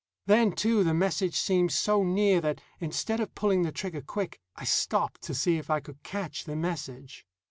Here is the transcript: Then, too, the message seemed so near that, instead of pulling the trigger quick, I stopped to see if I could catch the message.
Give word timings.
Then, 0.25 0.53
too, 0.53 0.83
the 0.83 0.95
message 0.95 1.35
seemed 1.35 1.71
so 1.71 2.03
near 2.03 2.41
that, 2.41 2.59
instead 2.79 3.19
of 3.19 3.35
pulling 3.35 3.61
the 3.61 3.71
trigger 3.71 4.01
quick, 4.01 4.39
I 4.55 4.63
stopped 4.65 5.21
to 5.25 5.35
see 5.35 5.57
if 5.59 5.69
I 5.69 5.79
could 5.79 6.01
catch 6.01 6.45
the 6.45 6.55
message. 6.55 7.23